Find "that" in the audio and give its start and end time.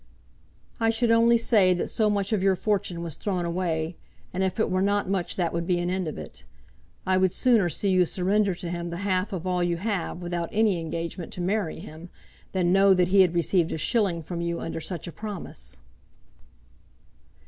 1.75-1.87, 5.35-5.53, 12.95-13.09